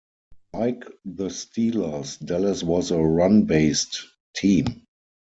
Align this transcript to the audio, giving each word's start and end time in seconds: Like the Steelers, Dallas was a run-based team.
Like 0.53 0.83
the 1.05 1.27
Steelers, 1.27 2.17
Dallas 2.25 2.63
was 2.63 2.89
a 2.89 2.97
run-based 2.99 4.03
team. 4.35 4.65